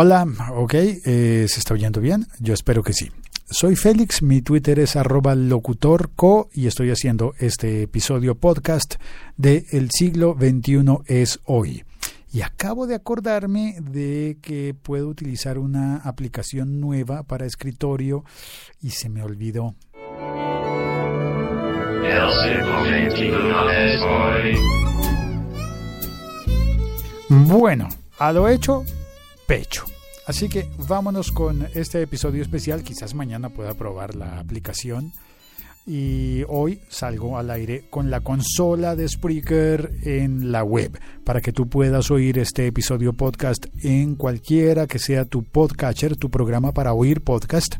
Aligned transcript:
Hola, 0.00 0.28
ok, 0.54 0.74
eh, 0.74 1.46
¿se 1.48 1.58
está 1.58 1.74
oyendo 1.74 2.00
bien? 2.00 2.28
Yo 2.38 2.54
espero 2.54 2.84
que 2.84 2.92
sí. 2.92 3.10
Soy 3.50 3.74
Félix, 3.74 4.22
mi 4.22 4.42
Twitter 4.42 4.78
es 4.78 4.94
arroba 4.94 5.34
locutorco 5.34 6.48
y 6.54 6.68
estoy 6.68 6.90
haciendo 6.90 7.34
este 7.40 7.82
episodio 7.82 8.36
podcast 8.36 8.94
de 9.36 9.66
El 9.72 9.90
siglo 9.90 10.36
XXI 10.38 10.98
es 11.06 11.40
hoy. 11.46 11.82
Y 12.32 12.42
acabo 12.42 12.86
de 12.86 12.94
acordarme 12.94 13.74
de 13.80 14.38
que 14.40 14.72
puedo 14.80 15.08
utilizar 15.08 15.58
una 15.58 15.96
aplicación 15.96 16.78
nueva 16.78 17.24
para 17.24 17.44
escritorio 17.44 18.24
y 18.80 18.90
se 18.90 19.08
me 19.08 19.24
olvidó. 19.24 19.74
Bueno, 27.28 27.88
a 28.20 28.32
lo 28.32 28.48
hecho, 28.48 28.84
pecho. 29.48 29.84
Así 30.26 30.50
que 30.50 30.68
vámonos 30.86 31.32
con 31.32 31.66
este 31.74 32.02
episodio 32.02 32.42
especial. 32.42 32.82
Quizás 32.84 33.14
mañana 33.14 33.48
pueda 33.48 33.72
probar 33.72 34.14
la 34.14 34.38
aplicación. 34.38 35.12
Y 35.86 36.42
hoy 36.48 36.82
salgo 36.90 37.38
al 37.38 37.50
aire 37.50 37.86
con 37.88 38.10
la 38.10 38.20
consola 38.20 38.94
de 38.94 39.08
Spreaker 39.08 39.90
en 40.02 40.52
la 40.52 40.62
web 40.62 41.00
para 41.24 41.40
que 41.40 41.50
tú 41.50 41.66
puedas 41.66 42.10
oír 42.10 42.38
este 42.38 42.66
episodio 42.66 43.14
podcast 43.14 43.64
en 43.82 44.16
cualquiera 44.16 44.86
que 44.86 44.98
sea 44.98 45.24
tu 45.24 45.44
podcatcher, 45.44 46.16
tu 46.16 46.30
programa 46.30 46.72
para 46.72 46.92
oír 46.92 47.22
podcast 47.22 47.76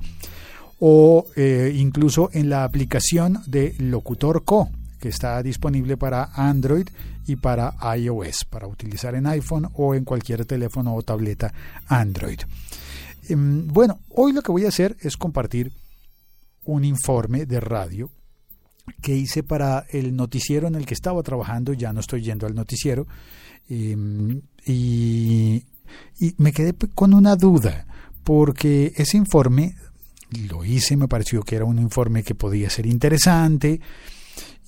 o 0.80 1.26
eh, 1.36 1.74
incluso 1.76 2.30
en 2.32 2.48
la 2.48 2.64
aplicación 2.64 3.42
de 3.46 3.74
Locutor 3.78 4.42
Co 4.42 4.70
que 4.98 5.08
está 5.08 5.42
disponible 5.42 5.96
para 5.96 6.30
Android 6.34 6.88
y 7.26 7.36
para 7.36 7.74
iOS, 7.96 8.44
para 8.44 8.66
utilizar 8.66 9.14
en 9.14 9.26
iPhone 9.26 9.68
o 9.74 9.94
en 9.94 10.04
cualquier 10.04 10.44
teléfono 10.44 10.94
o 10.94 11.02
tableta 11.02 11.52
Android. 11.86 12.40
Em, 13.28 13.66
bueno, 13.68 14.00
hoy 14.08 14.32
lo 14.32 14.42
que 14.42 14.52
voy 14.52 14.64
a 14.64 14.68
hacer 14.68 14.96
es 15.00 15.16
compartir 15.16 15.72
un 16.64 16.84
informe 16.84 17.46
de 17.46 17.60
radio 17.60 18.10
que 19.02 19.14
hice 19.14 19.42
para 19.42 19.84
el 19.90 20.16
noticiero 20.16 20.66
en 20.66 20.74
el 20.74 20.86
que 20.86 20.94
estaba 20.94 21.22
trabajando, 21.22 21.74
ya 21.74 21.92
no 21.92 22.00
estoy 22.00 22.22
yendo 22.22 22.46
al 22.46 22.54
noticiero, 22.54 23.06
em, 23.68 24.40
y, 24.66 25.64
y 26.18 26.34
me 26.38 26.52
quedé 26.52 26.74
con 26.94 27.12
una 27.12 27.36
duda, 27.36 27.86
porque 28.24 28.92
ese 28.96 29.16
informe 29.16 29.74
lo 30.48 30.64
hice, 30.64 30.96
me 30.96 31.08
pareció 31.08 31.42
que 31.42 31.56
era 31.56 31.64
un 31.64 31.78
informe 31.78 32.22
que 32.22 32.34
podía 32.34 32.70
ser 32.70 32.86
interesante, 32.86 33.80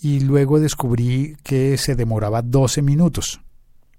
y 0.03 0.21
luego 0.21 0.61
descubrí 0.61 1.37
que 1.43 1.77
se 1.79 1.95
demoraba 1.95 2.43
12 2.43 2.83
minutos, 2.83 3.41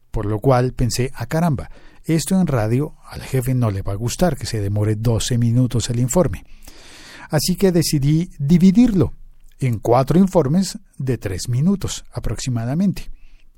por 0.09 0.25
lo 0.25 0.39
cual 0.39 0.73
pensé, 0.73 1.11
a 1.13 1.23
ah, 1.23 1.25
caramba, 1.27 1.69
esto 2.03 2.39
en 2.39 2.47
radio 2.47 2.95
al 3.09 3.21
jefe 3.21 3.53
no 3.53 3.69
le 3.69 3.83
va 3.83 3.93
a 3.93 3.97
gustar 3.97 4.37
que 4.37 4.45
se 4.45 4.59
demore 4.59 4.95
12 4.95 5.37
minutos 5.37 5.89
el 5.89 5.99
informe. 5.99 6.43
Así 7.29 7.55
que 7.55 7.71
decidí 7.71 8.29
dividirlo 8.39 9.13
en 9.59 9.79
cuatro 9.79 10.19
informes 10.19 10.77
de 10.97 11.17
tres 11.17 11.47
minutos 11.47 12.03
aproximadamente. 12.11 13.09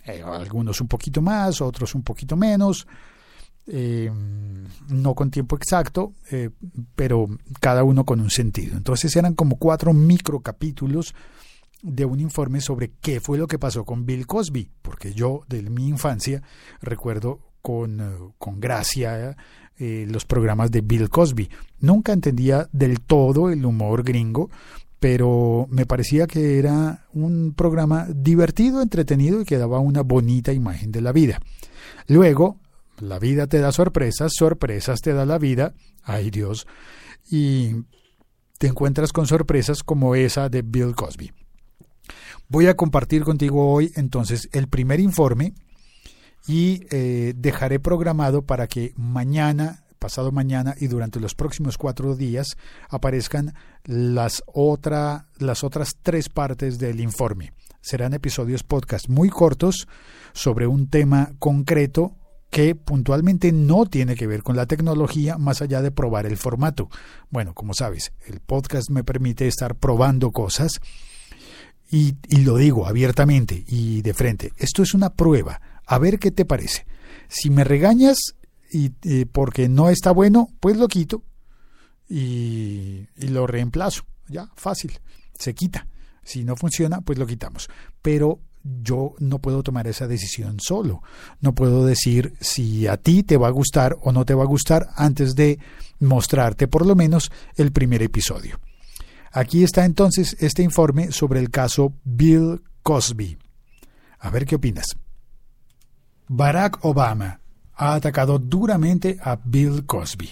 Eh, 0.06 0.22
algunos 0.22 0.82
un 0.82 0.88
poquito 0.88 1.22
más, 1.22 1.62
otros 1.62 1.96
un 1.96 2.04
poquito 2.04 2.36
menos, 2.36 2.86
eh, 3.66 4.12
no 4.90 5.16
con 5.16 5.32
tiempo 5.32 5.56
exacto, 5.56 6.14
eh, 6.30 6.50
pero 6.96 7.28
cada 7.62 7.84
uno 7.86 8.06
con 8.06 8.20
un 8.20 8.30
sentido. 8.30 8.76
Entonces 8.76 9.16
eran 9.16 9.34
como 9.34 9.58
cuatro 9.58 9.94
microcapítulos 9.94 11.16
de 11.84 12.06
un 12.06 12.20
informe 12.20 12.62
sobre 12.62 12.92
qué 13.02 13.20
fue 13.20 13.38
lo 13.38 13.46
que 13.46 13.60
pasó 13.60 13.84
con 13.84 14.06
Bill 14.06 14.26
Cosby, 14.26 14.72
porque 14.82 15.14
yo 15.14 15.44
de 15.48 15.62
mi 15.64 15.88
infancia 15.88 16.42
recuerdo 16.82 17.40
con, 17.62 18.00
eh, 18.00 18.34
con 18.38 18.60
gracia 18.60 19.36
eh, 19.78 20.08
los 20.10 20.26
programas 20.26 20.72
de 20.72 20.82
Bill 20.82 21.10
Cosby. 21.10 21.50
Nunca 21.80 22.14
entendía 22.14 22.70
del 22.72 23.02
todo 23.02 23.50
el 23.50 23.66
humor 23.66 24.04
gringo, 24.04 24.50
pero 25.00 25.68
me 25.70 25.86
parecía 25.86 26.26
que 26.26 26.58
era 26.58 27.06
un 27.12 27.54
programa 27.54 28.08
divertido, 28.10 28.82
entretenido 28.82 29.42
y 29.42 29.46
que 29.46 29.58
daba 29.58 29.80
una 29.80 30.02
bonita 30.02 30.54
imagen 30.54 30.92
de 30.92 31.02
la 31.02 31.12
vida. 31.12 31.40
Luego, 32.08 32.60
la 33.00 33.20
vida 33.20 33.48
te 33.48 33.60
da 33.60 33.74
sorpresas, 33.74 34.32
sorpresas 34.34 35.02
te 35.02 35.14
da 35.14 35.26
la 35.26 35.38
vida, 35.38 35.74
ay 36.04 36.32
Dios, 36.32 36.66
y 37.30 37.76
te 38.60 38.68
encuentras 38.68 39.12
con 39.12 39.28
sorpresas 39.28 39.84
como 39.84 40.16
esa 40.16 40.48
de 40.48 40.62
Bill 40.62 40.96
Cosby. 40.96 41.32
Voy 42.48 42.68
a 42.68 42.76
compartir 42.76 43.24
contigo 43.24 43.72
hoy 43.72 43.92
entonces 43.96 44.50
el 44.52 44.68
primer 44.68 45.00
informe 45.00 45.54
y 46.48 46.86
eh, 46.92 47.34
dejaré 47.36 47.80
programado 47.80 48.42
para 48.44 48.68
que 48.68 48.94
mañana, 48.96 49.86
pasado 50.00 50.32
mañana 50.32 50.76
y 50.80 50.88
durante 50.88 51.20
los 51.20 51.36
próximos 51.36 51.78
cuatro 51.78 52.16
días 52.16 52.58
aparezcan 52.90 53.54
las, 53.86 54.44
otra, 54.48 55.28
las 55.38 55.64
otras 55.64 55.98
tres 56.02 56.30
partes 56.30 56.80
del 56.80 57.00
informe. 57.00 57.54
Serán 57.82 58.14
episodios 58.14 58.64
podcast 58.64 59.10
muy 59.10 59.30
cortos 59.30 59.88
sobre 60.34 60.68
un 60.68 60.90
tema 60.90 61.32
concreto 61.40 62.16
que 62.50 62.76
puntualmente 62.76 63.52
no 63.52 63.86
tiene 63.86 64.16
que 64.16 64.28
ver 64.28 64.44
con 64.44 64.56
la 64.56 64.68
tecnología 64.68 65.38
más 65.38 65.62
allá 65.62 65.82
de 65.82 65.92
probar 65.92 66.28
el 66.28 66.38
formato. 66.38 66.88
Bueno, 67.32 67.54
como 67.54 67.74
sabes, 67.74 68.14
el 68.28 68.42
podcast 68.42 68.92
me 68.92 69.04
permite 69.04 69.48
estar 69.48 69.76
probando 69.76 70.32
cosas 70.32 70.80
y, 71.94 72.16
lo 72.38 72.58
digo 72.58 72.88
abiertamente 72.88 73.64
y 73.68 74.02
de 74.02 74.16
frente, 74.16 74.52
esto 74.58 74.82
es 74.82 74.96
una 74.96 75.14
prueba, 75.14 75.62
a 75.86 76.00
ver 76.00 76.18
qué 76.18 76.32
te 76.32 76.44
parece. 76.44 76.88
Si 77.28 77.52
me 77.52 77.64
regañas 77.64 78.18
y, 78.72 78.90
porque 79.26 79.70
no 79.70 79.90
está 79.90 80.12
bueno, 80.12 80.50
pues 80.60 80.76
lo 80.76 80.88
quito 80.88 81.24
y, 82.10 83.08
y 83.16 83.28
lo 83.28 83.46
reemplazo. 83.46 84.06
Ya, 84.28 84.50
fácil, 84.56 85.00
se 85.38 85.54
quita. 85.54 85.86
Si 86.24 86.44
no 86.44 86.56
funciona, 86.56 87.02
pues 87.02 87.20
lo 87.20 87.28
quitamos. 87.28 87.70
Pero 88.02 88.40
yo 88.64 89.14
no 89.20 89.38
puedo 89.38 89.62
tomar 89.62 89.86
esa 89.88 90.08
decisión 90.08 90.58
solo. 90.60 91.04
No 91.42 91.54
puedo 91.54 91.86
decir 91.86 92.34
si 92.40 92.88
a 92.88 92.98
ti 92.98 93.22
te 93.22 93.38
va 93.38 93.50
a 93.50 93.52
gustar 93.52 93.98
o 94.02 94.12
no 94.12 94.26
te 94.26 94.34
va 94.34 94.44
a 94.44 94.48
gustar 94.48 94.90
antes 94.96 95.36
de 95.36 95.60
mostrarte 96.00 96.68
por 96.68 96.88
lo 96.88 96.96
menos 96.96 97.32
el 97.56 97.72
primer 97.72 98.02
episodio. 98.02 98.60
Aquí 99.36 99.64
está 99.64 99.84
entonces 99.84 100.38
este 100.40 100.62
informe 100.62 101.12
sobre 101.12 101.40
el 101.40 101.50
caso 101.50 101.94
Bill 102.04 102.62
Cosby. 102.84 103.40
A 104.20 104.30
ver 104.30 104.46
qué 104.46 104.56
opinas. 104.56 104.96
Barack 106.28 106.86
Obama 106.86 107.40
ha 107.74 107.96
atacado 107.96 108.38
duramente 108.38 109.18
a 109.24 109.36
Bill 109.44 109.88
Cosby. 109.88 110.30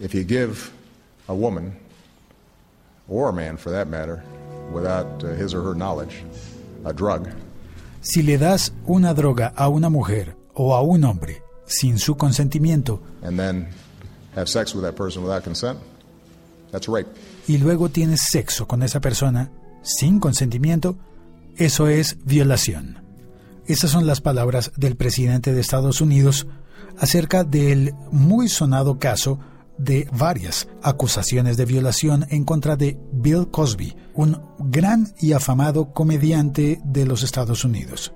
If 0.00 0.14
you 0.14 0.24
give 0.24 0.70
a 1.28 1.34
woman, 1.34 1.76
or 3.08 3.28
a 3.28 3.32
man 3.32 3.58
for 3.58 3.70
that 3.70 3.88
matter, 3.88 4.22
without 4.72 5.22
his 5.38 5.52
or 5.52 5.62
her 5.62 5.74
knowledge, 5.74 6.24
a 6.86 6.94
drug, 6.94 7.28
si 8.00 8.22
le 8.22 8.38
das 8.38 8.72
una 8.86 9.12
droga 9.12 9.52
a 9.54 9.68
una 9.68 9.90
mujer 9.90 10.34
o 10.54 10.74
a 10.74 10.80
un 10.80 11.04
hombre 11.04 11.42
sin 11.66 11.98
su 11.98 12.16
consentimiento, 12.16 13.00
and 13.22 13.38
then 13.38 13.68
have 14.34 14.48
sex 14.48 14.74
with 14.74 14.82
that 14.82 14.96
person 14.96 15.22
without 15.22 15.44
consent, 15.44 15.78
that's 16.80 16.88
y 17.46 17.58
luego 17.58 17.88
tienes 17.88 18.20
sexo 18.30 18.66
con 18.66 18.82
esa 18.82 19.00
persona 19.00 19.50
sin 19.82 20.18
consentimiento, 20.18 20.96
eso 21.56 21.88
es 21.88 22.18
violación. 22.24 23.02
Esas 23.66 23.90
son 23.90 24.06
las 24.06 24.20
palabras 24.20 24.72
del 24.76 24.96
presidente 24.96 25.52
de 25.52 25.60
Estados 25.60 26.00
Unidos 26.00 26.46
acerca 26.98 27.44
del 27.44 27.94
muy 28.10 28.48
sonado 28.48 28.98
caso 28.98 29.38
de 29.78 30.08
varias 30.12 30.68
acusaciones 30.82 31.56
de 31.56 31.64
violación 31.64 32.26
en 32.30 32.44
contra 32.44 32.76
de 32.76 32.98
Bill 33.12 33.48
Cosby, 33.50 33.96
un 34.14 34.40
gran 34.58 35.12
y 35.20 35.32
afamado 35.32 35.92
comediante 35.92 36.80
de 36.84 37.06
los 37.06 37.22
Estados 37.22 37.64
Unidos. 37.64 38.12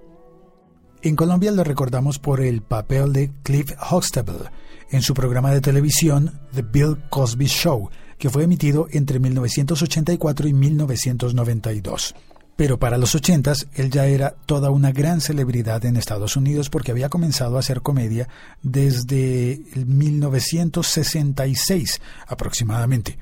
En 1.03 1.17
Colombia 1.17 1.53
lo 1.53 1.65
recordamos 1.65 2.19
por 2.19 2.41
el 2.41 2.63
papel 2.63 3.13
de 3.13 3.33
Cliff 3.43 3.73
Huxtable 3.91 4.51
en 4.91 5.03
su 5.03 5.15
programa 5.15 5.53
de 5.53 5.61
televisión 5.61 6.41
The 6.55 6.63
Bill 6.63 6.99
Cosby 7.09 7.47
Show, 7.47 7.91
que 8.19 8.31
fue 8.31 8.45
emitido 8.45 8.89
entre 8.91 9.21
1984 9.21 10.49
y 10.49 10.53
1992. 10.53 12.15
Pero 12.57 12.79
para 12.79 12.99
los 12.99 13.15
80 13.15 13.53
él 13.75 13.91
ya 13.91 14.07
era 14.07 14.35
toda 14.47 14.71
una 14.71 14.91
gran 14.91 15.21
celebridad 15.21 15.85
en 15.85 15.97
Estados 15.97 16.37
Unidos 16.37 16.71
porque 16.71 16.91
había 16.91 17.09
comenzado 17.09 17.57
a 17.57 17.61
hacer 17.61 17.83
comedia 17.83 18.29
desde 18.63 19.61
1966 19.77 22.01
aproximadamente. 22.27 23.17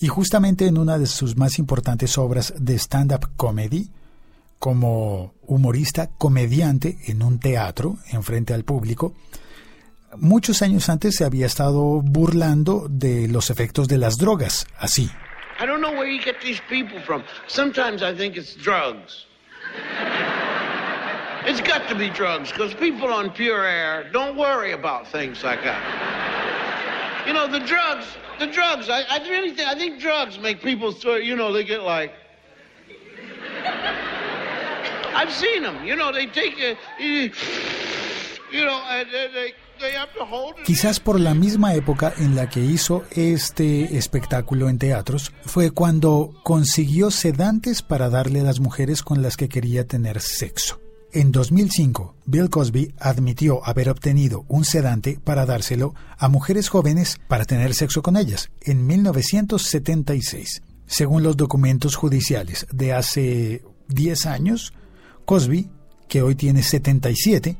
Y 0.00 0.08
justamente 0.08 0.66
en 0.66 0.76
una 0.76 0.98
de 0.98 1.06
sus 1.06 1.36
más 1.36 1.60
importantes 1.60 2.18
obras 2.18 2.52
de 2.58 2.76
stand-up 2.78 3.30
comedy, 3.36 3.90
como 4.58 5.34
humorista 5.46 6.08
comediante 6.08 6.98
en 7.06 7.22
un 7.22 7.38
teatro 7.38 7.98
en 8.10 8.24
frente 8.24 8.54
al 8.54 8.64
público, 8.64 9.14
muchos 10.16 10.62
años 10.62 10.88
antes 10.88 11.16
se 11.16 11.24
había 11.24 11.46
estado 11.46 12.00
burlando 12.02 12.86
de 12.88 13.28
los 13.28 13.50
efectos 13.50 13.88
de 13.88 13.98
las 13.98 14.18
drogas, 14.18 14.66
así. 14.78 15.10
I 15.60 15.66
don't 15.66 15.80
know 15.80 15.92
where 15.92 16.08
you 16.08 16.22
get 16.22 16.40
these 16.40 16.60
people 16.68 17.00
from. 17.02 17.22
Sometimes 17.46 18.02
I 18.02 18.14
think 18.16 18.36
it's 18.36 18.54
drugs. 18.54 19.26
It's 21.46 21.60
got 21.60 21.88
to 21.88 21.94
be 21.94 22.10
drugs 22.10 22.50
because 22.52 22.74
people 22.74 23.12
on 23.12 23.30
pure 23.30 23.64
air 23.64 24.10
don't 24.12 24.36
worry 24.36 24.72
about 24.72 25.06
things 25.08 25.42
like 25.42 25.62
that. 25.64 25.80
You 27.26 27.32
know, 27.32 27.46
the 27.46 27.60
drugs, 27.60 28.06
the 28.38 28.46
drugs, 28.46 28.88
I, 28.88 29.02
I 29.08 29.18
really 29.28 29.52
think, 29.54 29.68
I 29.68 29.74
think 29.74 30.00
drugs 30.00 30.38
make 30.38 30.62
people, 30.62 30.92
you 31.18 31.36
know, 31.36 31.52
they 31.52 31.64
get 31.64 31.82
like, 31.82 32.12
I've 35.14 35.32
seen 35.32 35.62
them, 35.62 35.84
you 35.84 35.96
know, 35.96 36.12
they 36.12 36.26
take, 36.26 36.58
a, 36.58 36.76
you 36.98 38.64
know, 38.64 39.04
they, 39.12 39.52
Quizás 40.64 41.00
por 41.00 41.18
la 41.18 41.34
misma 41.34 41.74
época 41.74 42.12
en 42.18 42.36
la 42.36 42.48
que 42.48 42.60
hizo 42.60 43.04
este 43.12 43.96
espectáculo 43.96 44.68
en 44.68 44.78
teatros, 44.78 45.32
fue 45.44 45.70
cuando 45.70 46.34
consiguió 46.42 47.10
sedantes 47.10 47.82
para 47.82 48.10
darle 48.10 48.40
a 48.40 48.44
las 48.44 48.60
mujeres 48.60 49.02
con 49.02 49.22
las 49.22 49.36
que 49.36 49.48
quería 49.48 49.86
tener 49.86 50.20
sexo. 50.20 50.80
En 51.12 51.32
2005, 51.32 52.14
Bill 52.26 52.50
Cosby 52.50 52.94
admitió 53.00 53.66
haber 53.66 53.88
obtenido 53.88 54.44
un 54.46 54.64
sedante 54.64 55.18
para 55.22 55.44
dárselo 55.44 55.94
a 56.16 56.28
mujeres 56.28 56.68
jóvenes 56.68 57.18
para 57.26 57.44
tener 57.44 57.74
sexo 57.74 58.00
con 58.00 58.16
ellas 58.16 58.50
en 58.60 58.86
1976. 58.86 60.62
Según 60.86 61.24
los 61.24 61.36
documentos 61.36 61.96
judiciales 61.96 62.66
de 62.70 62.92
hace 62.92 63.64
10 63.88 64.26
años, 64.26 64.72
Cosby, 65.24 65.68
que 66.08 66.22
hoy 66.22 66.36
tiene 66.36 66.62
77, 66.62 67.56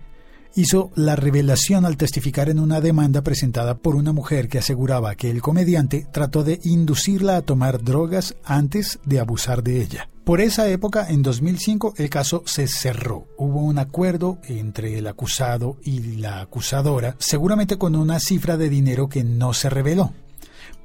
hizo 0.54 0.90
la 0.94 1.16
revelación 1.16 1.84
al 1.84 1.96
testificar 1.96 2.48
en 2.48 2.58
una 2.58 2.80
demanda 2.80 3.22
presentada 3.22 3.78
por 3.78 3.96
una 3.96 4.12
mujer 4.12 4.48
que 4.48 4.58
aseguraba 4.58 5.14
que 5.14 5.30
el 5.30 5.42
comediante 5.42 6.06
trató 6.12 6.44
de 6.44 6.60
inducirla 6.64 7.36
a 7.36 7.42
tomar 7.42 7.82
drogas 7.82 8.36
antes 8.44 8.98
de 9.04 9.20
abusar 9.20 9.62
de 9.62 9.82
ella. 9.82 10.08
Por 10.24 10.40
esa 10.40 10.68
época, 10.68 11.06
en 11.08 11.22
2005, 11.22 11.94
el 11.96 12.10
caso 12.10 12.42
se 12.46 12.68
cerró. 12.68 13.26
Hubo 13.36 13.62
un 13.62 13.78
acuerdo 13.78 14.38
entre 14.44 14.98
el 14.98 15.06
acusado 15.06 15.78
y 15.82 16.16
la 16.16 16.40
acusadora, 16.40 17.16
seguramente 17.18 17.78
con 17.78 17.96
una 17.96 18.20
cifra 18.20 18.56
de 18.56 18.68
dinero 18.68 19.08
que 19.08 19.24
no 19.24 19.54
se 19.54 19.70
reveló. 19.70 20.12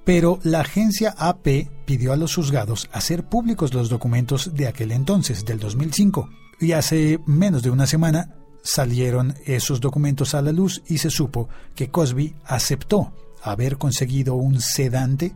Pero 0.03 0.39
la 0.43 0.61
agencia 0.61 1.13
AP 1.17 1.67
pidió 1.85 2.13
a 2.13 2.15
los 2.15 2.35
juzgados 2.35 2.89
hacer 2.91 3.25
públicos 3.27 3.73
los 3.73 3.89
documentos 3.89 4.53
de 4.53 4.67
aquel 4.67 4.91
entonces, 4.91 5.45
del 5.45 5.59
2005. 5.59 6.29
Y 6.59 6.71
hace 6.71 7.19
menos 7.25 7.63
de 7.63 7.71
una 7.71 7.87
semana 7.87 8.33
salieron 8.65 9.35
esos 9.45 9.79
documentos 9.79 10.33
a 10.33 10.41
la 10.41 10.51
luz 10.51 10.81
y 10.87 10.97
se 10.97 11.11
supo 11.11 11.47
que 11.75 11.89
Cosby 11.89 12.35
aceptó 12.43 13.13
haber 13.41 13.77
conseguido 13.77 14.33
un 14.35 14.59
sedante 14.59 15.35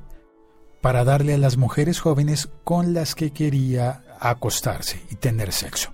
para 0.82 1.04
darle 1.04 1.36
a 1.36 1.38
las 1.38 1.56
mujeres 1.56 2.00
jóvenes 2.00 2.50
con 2.64 2.94
las 2.94 3.14
que 3.14 3.32
quería 3.32 4.04
acostarse 4.20 5.00
y 5.12 5.16
tener 5.16 5.54
sexo. 5.54 5.92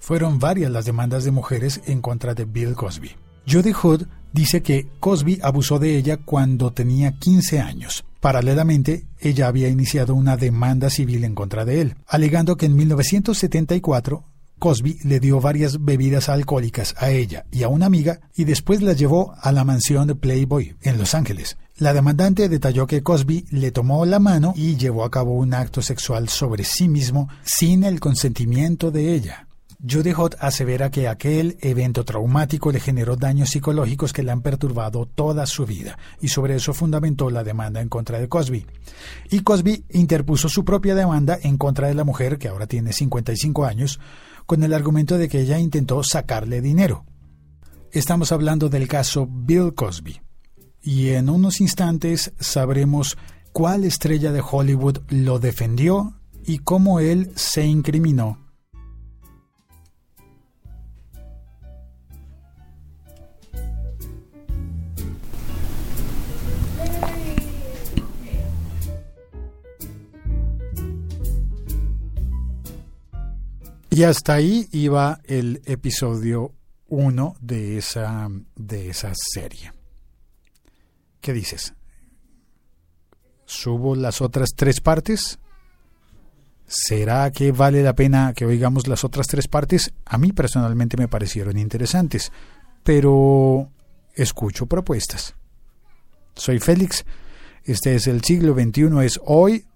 Fueron 0.00 0.38
varias 0.38 0.70
las 0.70 0.86
demandas 0.86 1.24
de 1.24 1.30
mujeres 1.30 1.82
en 1.86 2.00
contra 2.00 2.34
de 2.34 2.46
Bill 2.46 2.74
Cosby. 2.74 3.12
Judy 3.46 3.72
Hood 3.72 4.06
dice 4.32 4.62
que 4.62 4.88
Cosby 4.98 5.40
abusó 5.42 5.78
de 5.78 5.96
ella 5.96 6.16
cuando 6.16 6.72
tenía 6.72 7.18
15 7.18 7.60
años. 7.60 8.04
Paralelamente, 8.20 9.04
ella 9.20 9.48
había 9.48 9.68
iniciado 9.68 10.14
una 10.14 10.36
demanda 10.36 10.88
civil 10.90 11.24
en 11.24 11.34
contra 11.34 11.64
de 11.64 11.82
él, 11.82 11.96
alegando 12.06 12.56
que 12.56 12.66
en 12.66 12.76
1974 12.76 14.24
Cosby 14.62 15.00
le 15.02 15.18
dio 15.18 15.40
varias 15.40 15.84
bebidas 15.84 16.28
alcohólicas 16.28 16.94
a 16.96 17.10
ella 17.10 17.46
y 17.50 17.64
a 17.64 17.68
una 17.68 17.86
amiga 17.86 18.20
y 18.36 18.44
después 18.44 18.80
la 18.80 18.92
llevó 18.92 19.34
a 19.40 19.50
la 19.50 19.64
mansión 19.64 20.06
de 20.06 20.14
Playboy 20.14 20.76
en 20.82 20.98
Los 20.98 21.16
Ángeles. 21.16 21.56
La 21.78 21.92
demandante 21.92 22.48
detalló 22.48 22.86
que 22.86 23.02
Cosby 23.02 23.44
le 23.50 23.72
tomó 23.72 24.06
la 24.06 24.20
mano 24.20 24.54
y 24.54 24.76
llevó 24.76 25.02
a 25.02 25.10
cabo 25.10 25.34
un 25.34 25.52
acto 25.52 25.82
sexual 25.82 26.28
sobre 26.28 26.62
sí 26.62 26.86
mismo 26.86 27.28
sin 27.42 27.82
el 27.82 27.98
consentimiento 27.98 28.92
de 28.92 29.12
ella. 29.16 29.48
Judy 29.84 30.12
Hot 30.12 30.36
asevera 30.38 30.92
que 30.92 31.08
aquel 31.08 31.58
evento 31.60 32.04
traumático 32.04 32.70
le 32.70 32.78
generó 32.78 33.16
daños 33.16 33.50
psicológicos 33.50 34.12
que 34.12 34.22
le 34.22 34.30
han 34.30 34.42
perturbado 34.42 35.06
toda 35.06 35.44
su 35.46 35.66
vida, 35.66 35.98
y 36.20 36.28
sobre 36.28 36.54
eso 36.54 36.72
fundamentó 36.72 37.30
la 37.30 37.42
demanda 37.42 37.80
en 37.80 37.88
contra 37.88 38.20
de 38.20 38.28
Cosby. 38.28 38.64
Y 39.32 39.40
Cosby 39.40 39.84
interpuso 39.90 40.48
su 40.48 40.64
propia 40.64 40.94
demanda 40.94 41.36
en 41.42 41.58
contra 41.58 41.88
de 41.88 41.94
la 41.94 42.04
mujer, 42.04 42.38
que 42.38 42.46
ahora 42.46 42.68
tiene 42.68 42.92
55 42.92 43.64
años, 43.64 43.98
con 44.46 44.62
el 44.62 44.74
argumento 44.74 45.18
de 45.18 45.28
que 45.28 45.40
ella 45.40 45.58
intentó 45.58 46.02
sacarle 46.02 46.60
dinero. 46.60 47.04
Estamos 47.90 48.32
hablando 48.32 48.68
del 48.68 48.88
caso 48.88 49.28
Bill 49.30 49.74
Cosby. 49.74 50.20
Y 50.80 51.10
en 51.10 51.28
unos 51.28 51.60
instantes 51.60 52.32
sabremos 52.40 53.16
cuál 53.52 53.84
estrella 53.84 54.32
de 54.32 54.42
Hollywood 54.42 54.98
lo 55.08 55.38
defendió 55.38 56.14
y 56.44 56.58
cómo 56.58 57.00
él 57.00 57.30
se 57.36 57.66
incriminó. 57.66 58.41
Y 73.94 74.04
hasta 74.04 74.32
ahí 74.32 74.70
iba 74.72 75.20
el 75.24 75.60
episodio 75.66 76.54
1 76.88 77.36
de 77.42 77.76
esa, 77.76 78.30
de 78.56 78.88
esa 78.88 79.12
serie. 79.14 79.70
¿Qué 81.20 81.34
dices? 81.34 81.74
¿Subo 83.44 83.94
las 83.94 84.22
otras 84.22 84.54
tres 84.56 84.80
partes? 84.80 85.38
¿Será 86.66 87.30
que 87.32 87.52
vale 87.52 87.82
la 87.82 87.92
pena 87.92 88.32
que 88.32 88.46
oigamos 88.46 88.88
las 88.88 89.04
otras 89.04 89.26
tres 89.26 89.46
partes? 89.46 89.92
A 90.06 90.16
mí 90.16 90.32
personalmente 90.32 90.96
me 90.96 91.06
parecieron 91.06 91.58
interesantes, 91.58 92.32
pero 92.82 93.68
escucho 94.14 94.64
propuestas. 94.64 95.34
Soy 96.34 96.60
Félix, 96.60 97.04
este 97.64 97.96
es 97.96 98.06
el 98.06 98.24
siglo 98.24 98.54
XXI, 98.54 99.04
es 99.04 99.20
hoy, 99.22 99.66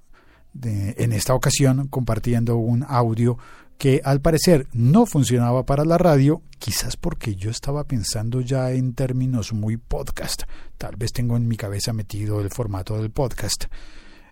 en 0.62 1.12
esta 1.12 1.34
ocasión, 1.34 1.88
compartiendo 1.88 2.56
un 2.56 2.82
audio 2.88 3.36
que 3.78 4.00
al 4.04 4.20
parecer 4.20 4.66
no 4.72 5.06
funcionaba 5.06 5.66
para 5.66 5.84
la 5.84 5.98
radio, 5.98 6.42
quizás 6.58 6.96
porque 6.96 7.34
yo 7.34 7.50
estaba 7.50 7.84
pensando 7.84 8.40
ya 8.40 8.72
en 8.72 8.94
términos 8.94 9.52
muy 9.52 9.76
podcast. 9.76 10.44
Tal 10.78 10.96
vez 10.96 11.12
tengo 11.12 11.36
en 11.36 11.46
mi 11.46 11.56
cabeza 11.56 11.92
metido 11.92 12.40
el 12.40 12.50
formato 12.50 12.96
del 12.96 13.10
podcast, 13.10 13.64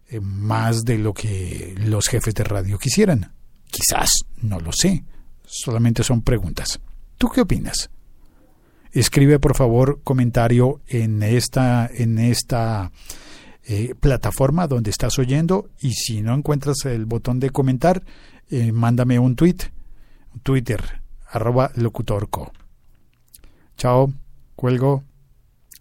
eh, 0.08 0.20
más 0.20 0.84
de 0.84 0.98
lo 0.98 1.12
que 1.12 1.74
los 1.78 2.08
jefes 2.08 2.34
de 2.34 2.44
radio 2.44 2.78
quisieran. 2.78 3.32
Quizás, 3.70 4.10
no 4.40 4.60
lo 4.60 4.72
sé. 4.72 5.04
Solamente 5.44 6.02
son 6.02 6.22
preguntas. 6.22 6.80
¿Tú 7.18 7.28
qué 7.28 7.42
opinas? 7.42 7.90
Escribe 8.92 9.38
por 9.38 9.56
favor 9.56 10.00
comentario 10.04 10.80
en 10.86 11.22
esta, 11.22 11.90
en 11.92 12.18
esta 12.18 12.92
eh, 13.64 13.94
plataforma 13.98 14.66
donde 14.66 14.90
estás 14.90 15.18
oyendo 15.18 15.70
y 15.80 15.94
si 15.94 16.22
no 16.22 16.34
encuentras 16.34 16.84
el 16.84 17.06
botón 17.06 17.40
de 17.40 17.50
comentar, 17.50 18.04
eh, 18.54 18.70
mándame 18.72 19.18
un 19.18 19.34
tweet, 19.34 19.56
Twitter, 20.44 21.02
arroba 21.28 21.72
locutorco. 21.74 22.52
Chao, 23.76 24.12
cuelgo. 24.54 25.02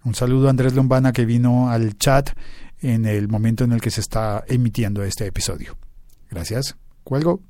Un 0.03 0.15
saludo 0.15 0.47
a 0.47 0.49
Andrés 0.49 0.73
Lombana 0.73 1.13
que 1.13 1.25
vino 1.25 1.69
al 1.69 1.97
chat 1.97 2.31
en 2.81 3.05
el 3.05 3.27
momento 3.27 3.63
en 3.63 3.73
el 3.73 3.79
que 3.81 3.91
se 3.91 4.01
está 4.01 4.43
emitiendo 4.47 5.03
este 5.03 5.27
episodio. 5.27 5.77
Gracias, 6.31 6.75
cuelgo. 7.03 7.41